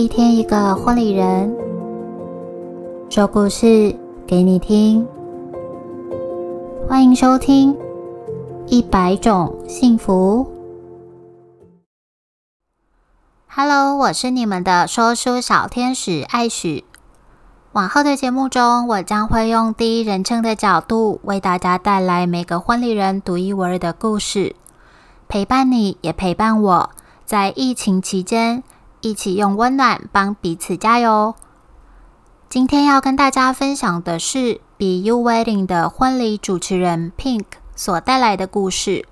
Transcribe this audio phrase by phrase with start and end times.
[0.00, 1.54] 一天一个婚礼人，
[3.10, 3.94] 说故事
[4.26, 5.06] 给你听。
[6.88, 7.74] 欢迎收听
[8.66, 10.46] 《一百种幸福》。
[13.46, 16.84] Hello，我是你们的说书小天使艾许。
[17.72, 24.56] 往后的节目中，我将会用第一人称的角度为大家带来每个婚礼人独一无二的故事，
[25.28, 26.90] 陪伴你也陪伴我，
[27.26, 28.62] 在疫情期间。
[29.00, 31.34] 一起用温暖帮彼此加油。
[32.48, 37.44] 今天要跟大家分享的是 Be You Wedding 的婚礼主持人 Pink
[37.76, 39.06] 所带来的故事。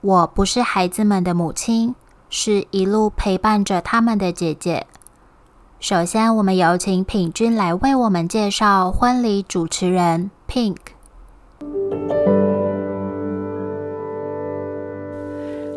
[0.00, 1.94] 我不是孩子们的母亲，
[2.28, 4.86] 是一路陪伴着他们的姐姐。
[5.80, 10.76] 首先，我们有请品君来为我们介绍婚礼主持人 Pink。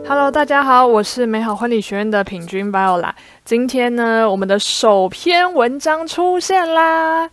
[0.08, 3.10] Hello，大家好，我是美好婚礼学院的品君 Viola。
[3.44, 7.28] 今天呢，我们的首篇文章出现啦。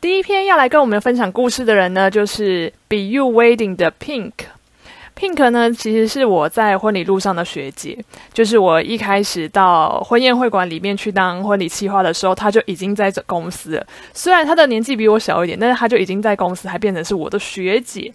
[0.00, 4.32] 第一篇要来跟我们分享故事的人呢，就是 Be You Wedding 的 Pink。
[5.16, 7.96] Pink 呢，其实是我在婚礼路上的学姐，
[8.32, 13.86] 就是我一开始到婚宴会馆里面去当婚礼企划的时候，她就已经在这公司了。
[14.12, 18.12] 虽然她的年纪比我小一点，但是她就已经在公司，还变成是我的学姐。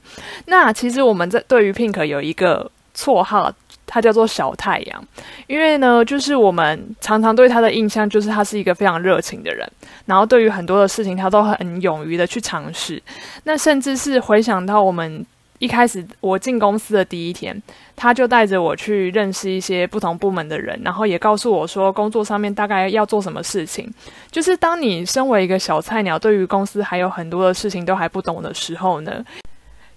[0.48, 3.50] 那其实我们在对于 Pink 有一个绰号。
[3.94, 5.08] 他叫做小太阳，
[5.46, 9.72] 因为呢，就是我们常常对他的印象就是他是一个非常热情的人，
[10.08, 13.00] 然后对于很多的事情他都很勇于的去尝试。
[13.44, 15.24] 那甚至是回想到我们
[15.60, 17.62] 一开始我进公司的第一天，
[17.96, 23.88] 他就带着我去认识一些不同部门的人，然后也告诉我说工作上面大概要做什么事情。
[24.32, 29.24] 就是当你身为一个小菜鸟，对于公司还有很多的事情都还不懂的时候呢，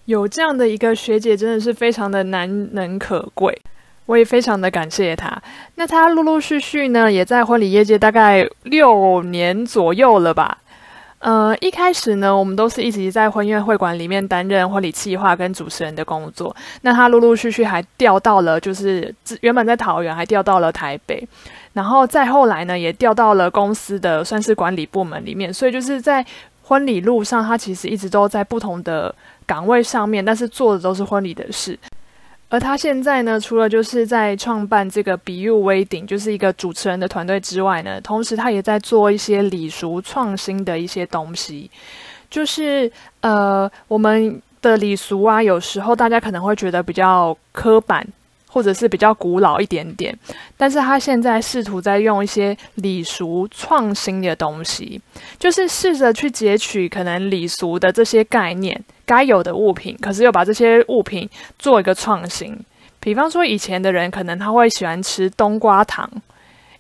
[0.05, 3.59] 有这样的一个学姐真的是非常的难能可贵。
[4.07, 5.41] 我也非常的感谢他。
[5.75, 10.59] 那他陆陆续续呢，也在婚礼业界大概六年左右了吧。
[11.19, 16.55] 呃，一开始呢，我们都是一直在婚宴会馆里面担任婚礼策划跟主持人的工作。
[16.83, 21.27] 那他陆陆续续还调到了，就是原本在桃园，还调到了台北。
[21.73, 25.53] 然后再后来呢，也调到了公司的算是管理部门里面。
[25.53, 26.25] 所以就是在
[26.63, 29.13] 婚礼路上，他其实一直都在不同的
[29.47, 31.77] 岗位上面，但是做的都是婚礼的事。
[32.49, 41.71] 而他现在呢，除了就是在创办这个 Be You Wedding，就是一个主持人的团队之外呢，同时他也在做一些礼俗创新的一些东西。
[42.31, 42.91] 就是
[43.21, 48.07] 呃，我们的礼俗啊，有时候大家可能会觉得比较刻板，
[48.57, 50.19] 或者是比较古老一点点。
[50.57, 54.99] 但是他现在试图在用一些礼俗创新的东西，
[55.39, 58.83] 就是试着去截取可能礼俗的这些概念。
[59.05, 61.29] 该有的物品，可是又把这些物品
[61.59, 62.59] 做一个创新。
[62.99, 66.11] 比方说，以前的人可能他会喜欢吃冬瓜糖，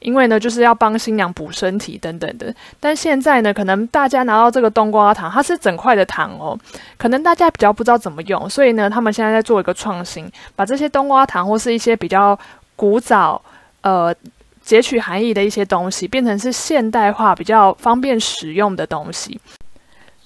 [0.00, 2.54] 因为呢就是要帮新娘补身体等等的。
[2.78, 6.58] 但现在呢，可能大家拿到这个冬瓜糖，它是整块的糖哦，
[6.96, 12.38] 可能大家比较不知道怎么用，所以呢，他们现在在做一个创新，把这些冬瓜糖或是一些比较
[12.74, 13.40] 古早
[13.80, 14.14] 呃
[14.62, 19.40] 截取含义的一些东西，变成是现代化、比较方便使用的东西。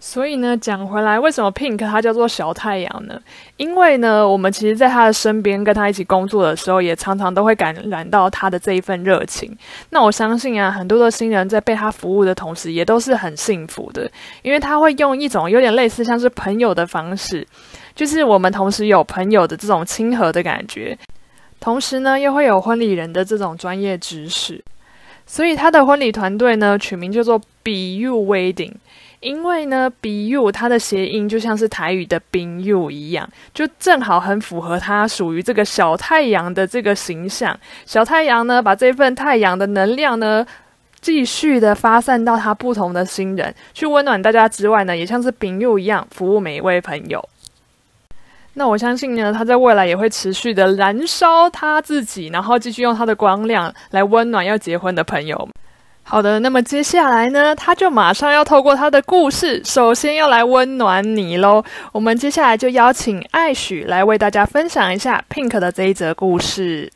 [0.02, 3.20] 所以呢，讲回来，为什么 Pink 它叫做小太阳呢？
[3.58, 9.54] 因为呢，我们其实在他的身边跟他一起工作的时候，也常常都会感染到他的这一份热情。
[9.90, 17.46] 那我相信啊，很多的新人在被他服务的同时，也都是很幸福的，因为他会用一种有点类似像是朋友的方式，
[17.94, 20.96] 就是我们同时有朋友的这种亲和的感觉，
[21.60, 24.64] 同时呢，又会有婚礼人的这种专业知识。
[25.26, 28.72] 所以他的婚礼团队呢，取名叫做 Be You Wedding。
[29.20, 37.58] 因为呢，Be You 它的谐音就像是台语的冰 You 一样，就正好很符合它属于这个小太阳的这个形象。
[37.84, 40.46] 小太阳呢，把这份太阳的能量呢，
[41.02, 47.28] 继续的发散到他不同的新人，去温暖大家之外呢，也像是冰 You 一样服务每一位朋友。
[48.54, 55.48] 那我相信呢，他在未来也会持续的燃烧他自己，然后继续用他的光亮来温暖要结婚的朋友。
[56.10, 61.62] 好的，那么接下来呢，他就马上要透过他的故事，首先要来温暖你喽。
[61.92, 66.92] 我们接下来就邀请艾许来为大家分享一下 Pink 的这一则故事。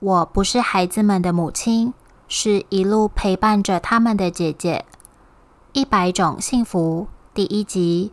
[0.00, 1.94] 我不是孩子们的母亲，
[2.28, 4.84] 是一路陪伴着他们的姐姐。
[5.72, 8.12] 一百种幸福第一集。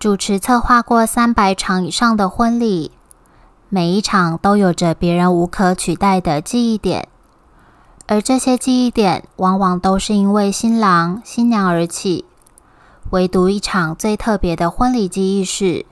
[0.00, 2.90] 主持策划过三百场以上的婚礼，
[3.68, 7.06] 每一场都有着别人无可取代的记忆点，
[8.06, 12.24] 而这些记忆点往往都是因为新郎新娘而起。
[13.10, 15.84] 唯独一场最特别的婚礼记忆是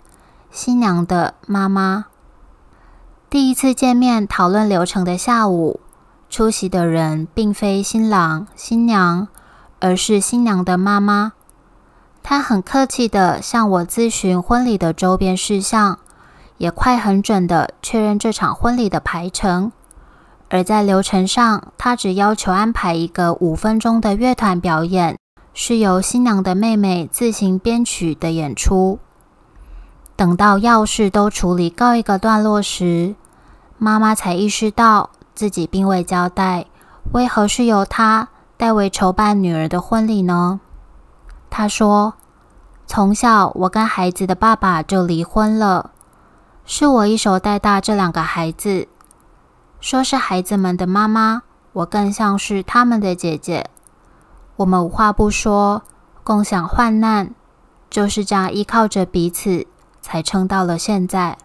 [0.51, 2.07] 新娘的妈妈。
[3.29, 5.81] 第一次见面讨论流程的下午，
[6.31, 9.29] 出席的人并非新郎新娘，
[9.81, 11.35] 而是新娘的妈妈。
[12.31, 15.99] 他很客气的向我咨询婚礼的周边事项，
[16.59, 19.73] 也快很准的确认这场婚礼的排程。
[20.51, 25.17] 而在流程上，他只要求安排一个五分钟的乐团表演，
[25.55, 28.99] 是由新娘的妹妹自行编曲的演出。
[30.15, 33.15] 等到要事都处理告一个段落时，
[33.79, 36.67] 妈妈才意识到自己并未交代，
[37.13, 38.29] 为何是由她
[38.59, 40.61] 代为筹办女儿的婚礼呢？
[41.51, 42.15] 他说
[42.87, 45.91] ：“从小我跟孩子的爸爸就离婚了，
[46.65, 48.89] 是我一手带大这两个孩子。
[49.81, 51.43] 说是孩子们的妈妈，
[51.73, 53.71] 我更像是他们的姐姐。
[54.57, 55.83] 我们无话不说，
[56.25, 57.35] 共享患难，
[57.89, 59.67] 就是这样依靠着彼此。”
[60.01, 61.37] 才撑到了现在。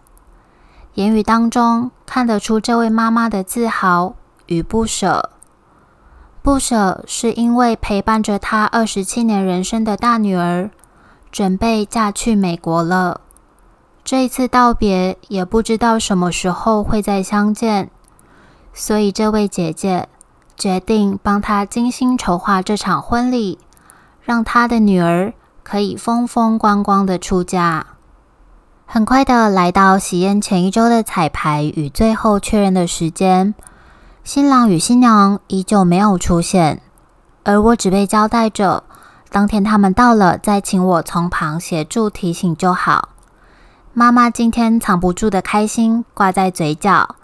[0.94, 4.14] 言语当中看得出这位妈妈的自豪
[4.46, 5.32] 与不舍。
[6.44, 10.68] 不舍是因为陪伴着她二十七年人生的大女儿
[11.32, 13.22] 准备嫁去美国了。
[14.04, 17.88] 这一次道别也不知道什么时候会再相见，
[18.74, 20.06] 所以这位姐姐
[20.54, 23.58] 决定帮她精心筹划这场婚礼，
[24.20, 25.32] 让她的女儿
[25.62, 27.86] 可以风风光光的出嫁。
[28.84, 33.54] 很快的来到喜宴前一周的彩排与最后确认的时间，
[34.24, 36.80] 新郎与新娘依旧没有出现，
[37.42, 38.82] 而我只被交代着，
[39.30, 43.10] 当天他们到了再请我从旁协助提醒就好。
[43.92, 47.16] 妈妈今天藏不住的开心挂在嘴角，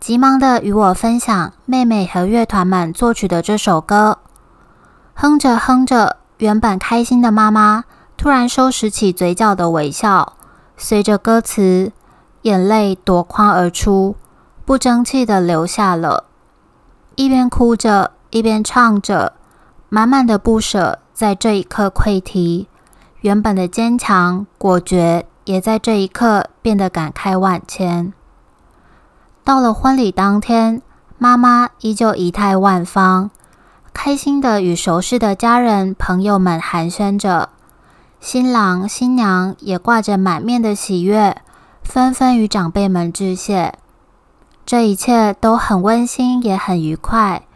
[0.00, 4.20] 急忙的与我分享妹妹和乐团们作曲的这首歌，
[5.12, 7.84] 哼着哼着，原本开心的妈妈
[8.16, 10.32] 突然收拾起嘴角的微笑。
[10.78, 11.92] 随着歌词，
[12.42, 14.16] 眼泪夺眶而出，
[14.64, 16.24] 不争气的流下了。
[17.16, 19.32] 一边哭着，一边唱着，
[19.88, 22.68] 满满的不舍在这一刻溃堤。
[23.22, 28.12] 原本的坚强果决，也在这一刻变得感慨万千。
[29.42, 30.82] 到了婚礼当天，
[31.16, 33.30] 妈妈依旧仪态万方，
[33.94, 37.48] 开心的与熟识的家人朋友们寒暄着。
[38.20, 41.40] 新郎新娘也挂着满面的喜悦，
[41.82, 43.72] 纷纷与长辈们致谢。
[44.66, 47.46] 这一切都很温馨，也很愉快。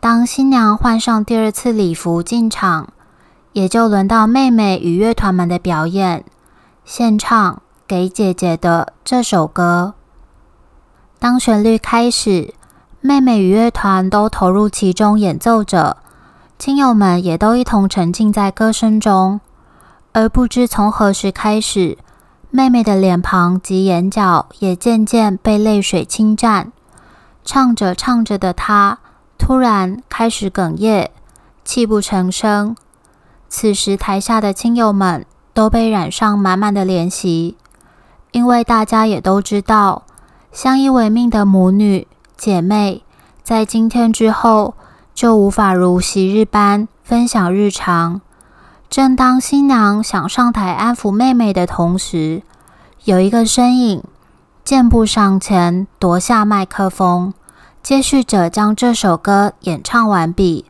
[0.00, 2.88] 当新娘换上第二次礼服进场，
[3.52, 6.24] 也就轮到妹妹与乐团们的表演，
[6.84, 9.94] 献唱给姐姐的这首歌。
[11.20, 12.52] 当旋律开始，
[13.00, 15.98] 妹妹与乐团都投入其中演奏着，
[16.58, 19.40] 亲友们也都一同沉浸在歌声中。
[20.12, 21.96] 而不知从何时开始，
[22.50, 26.72] 妹妹的脸庞及眼角也渐渐被泪水侵占。
[27.44, 28.98] 唱着唱着的她，
[29.36, 31.10] 突然开始哽咽，
[31.64, 32.74] 泣不成声。
[33.50, 37.56] 此时，台下的亲友们都被染上满满的怜惜，
[38.32, 40.04] 因为大家也都知道，
[40.50, 42.06] 相依为命的母女
[42.36, 43.02] 姐妹，
[43.42, 44.74] 在今天之后
[45.14, 48.20] 就无法如昔日般分享日常。
[48.90, 52.42] 正当新娘想上台安抚妹妹的同时，
[53.04, 54.02] 有一个身影
[54.64, 57.34] 箭步上前夺下麦克风，
[57.82, 60.64] 接续着将这首歌演唱完毕。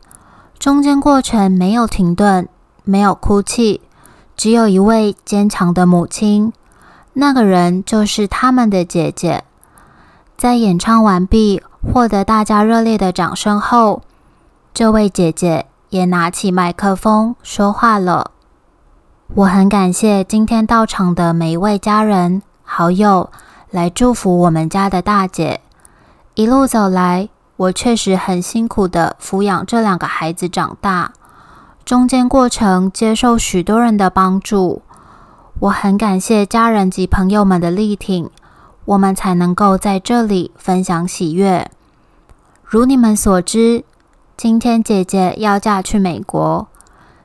[0.58, 2.48] 中间过程没有停顿，
[2.82, 3.80] 没有哭泣，
[4.36, 6.52] 只有一位坚强的母亲。
[7.12, 9.44] 那个人就是他们的姐姐。
[10.36, 14.02] 在演唱完毕，获得大家热烈的掌声后，
[14.74, 15.67] 这位姐姐。
[15.90, 18.32] 也拿起麦克风说话了。
[19.34, 23.30] 我很感谢今天到场的每一位家人、好友
[23.70, 25.60] 来祝福我们家的大姐。
[26.34, 31.12] 一路走来，我确实很辛苦的抚养这两个孩子长大，
[31.84, 34.82] 中间过程接受许多人的帮助。
[35.60, 38.30] 我很感谢家人及朋友们的力挺，
[38.84, 41.70] 我们才能够在这里分享喜悦。
[42.64, 43.84] 如你们所知。
[44.38, 46.68] 今天姐姐要嫁去美国，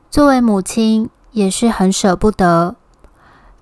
[0.10, 2.76] 作为母亲也是很舍不得。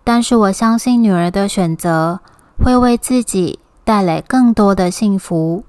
[0.05, 2.21] 但是我相信女儿的选择
[2.63, 5.65] 会为自己带来更多的幸福。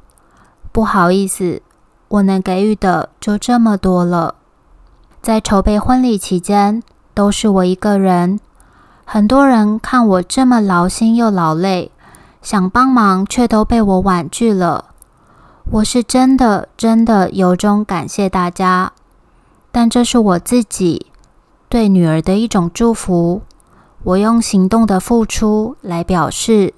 [0.71, 1.61] 不好意思，
[2.07, 4.37] 我能给予的就这么多了。
[5.21, 6.85] 在筹备婚礼期间，
[7.15, 8.39] 都是我一个人。
[9.05, 11.91] 很多人看我这么劳心又劳累，
[12.43, 14.85] 想帮忙却都被我婉拒了。
[15.71, 18.93] 我是真的真的由衷感谢大家，
[19.71, 21.07] 但这是我自己
[21.69, 23.43] 对女儿的一种祝福。
[24.03, 26.75] 我用行动的付出来表示，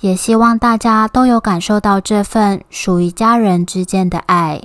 [0.00, 4.62] 也希望大家都有感受到这份属于家人之间的爱。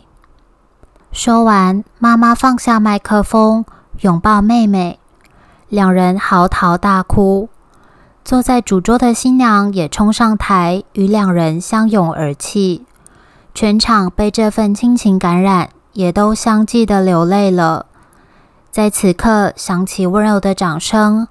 [1.11, 3.65] 说完，妈妈放下麦克风，
[4.01, 4.99] 拥抱妹妹，
[5.67, 7.49] 两人嚎啕大哭。
[8.23, 12.85] 坐在主桌的新娘也冲上台，与两人相拥而泣。
[13.53, 17.87] 全场被这份亲情感染，也都相继的流泪了。
[18.71, 21.27] 在此刻，响起温柔的掌声。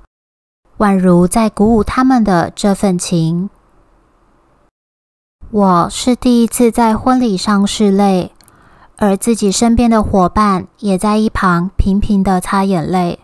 [0.78, 3.50] 宛如在鼓舞他们的这份情。
[5.50, 8.32] 我是第一次在婚礼上拭泪，
[8.96, 13.20] 而自己身边的伙伴也在一旁频频的擦眼泪。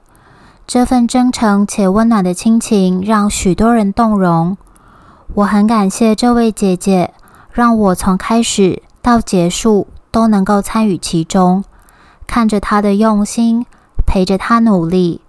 [0.66, 4.56] 这份真诚且温暖的亲情让许多人动容。
[5.34, 7.12] 我很感谢这位姐姐，
[7.54, 11.62] 让我从开始到结束都能够参与其中，
[12.26, 13.64] 看着她的用心，
[14.04, 15.20] 陪着她努力，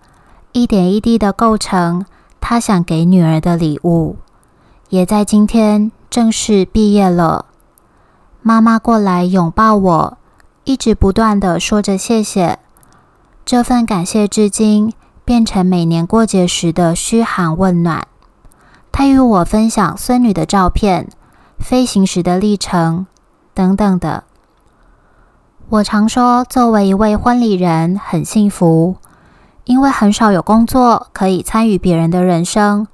[0.52, 2.04] 一点一滴的构成。
[2.42, 4.18] 他想给女儿的礼物，
[4.90, 7.46] 也在今天正式毕业了。
[8.42, 10.18] 妈妈过来拥抱我，
[10.64, 12.60] 一直不断的说着谢谢。
[13.46, 18.08] 这份感谢至今变成每年过节时的嘘寒问暖。
[18.92, 21.10] 她与我分享孙女的照片、
[21.60, 23.08] 飞行时的历程
[23.54, 24.24] 等等的。
[25.70, 28.98] 我常说，作为一位婚礼人，很幸福。
[29.64, 32.86] 因为很少有工作可以参与别人的人生，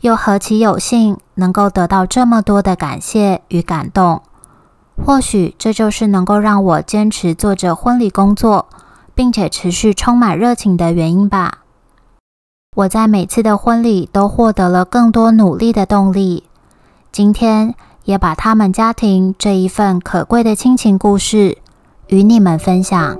[0.00, 4.20] 又何其有幸能够得到这么多的感谢与感动。
[5.00, 8.66] 或许这就是能够让我坚持做着婚礼工作，
[9.14, 11.58] 并且持续充满热情的原因吧。
[12.74, 16.42] 我在每次的婚礼都获得了更多努力的动力。
[17.12, 17.76] 今天
[18.08, 21.58] 也把他们家庭这一份可贵的亲情故事
[22.06, 23.18] 与你们分享。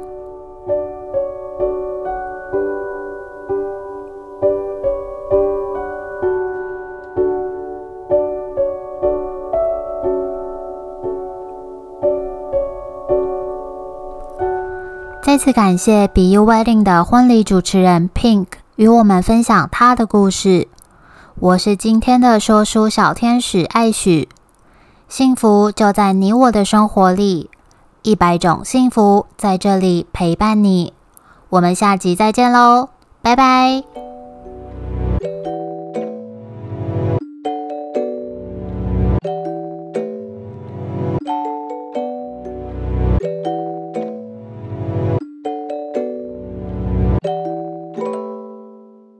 [15.22, 20.68] 再次感谢 Be You Wedding 的婚礼主持人 Pink 与我们分享她的故事。
[21.38, 24.30] 我是今天的说书小天使艾许，
[25.08, 27.50] 幸福就在你我的生活里，
[28.02, 30.92] 一百种幸福在这里陪伴你。
[31.48, 32.90] 我们下集再见喽，
[33.22, 34.07] 拜拜。